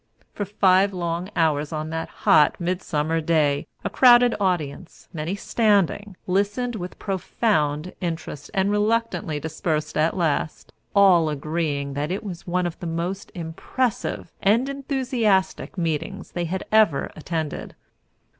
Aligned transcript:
For 0.33 0.45
five 0.45 0.93
long 0.93 1.29
hours 1.35 1.71
on 1.71 1.91
that 1.91 2.09
hot 2.09 2.59
midsummer 2.59 3.21
day 3.21 3.67
a 3.83 3.89
crowded 3.91 4.33
audience, 4.39 5.07
many 5.13 5.35
standing, 5.35 6.17
listened 6.25 6.75
with 6.75 6.97
profound 6.97 7.93
interest 8.01 8.49
and 8.51 8.71
reluctantly 8.71 9.39
dispersed 9.39 9.95
at 9.95 10.17
last, 10.17 10.73
all 10.95 11.29
agreeing 11.29 11.93
that 11.93 12.09
it 12.09 12.23
was 12.23 12.47
one 12.47 12.65
of 12.65 12.79
the 12.79 12.87
most 12.87 13.31
impressive 13.35 14.31
and 14.41 14.67
enthusiastic 14.69 15.77
meetings 15.77 16.31
they 16.31 16.45
had 16.45 16.63
ever 16.71 17.11
attended. 17.15 17.75